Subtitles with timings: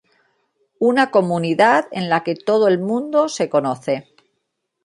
[0.79, 4.07] Una comunidad en la que todo el mundo se conoce.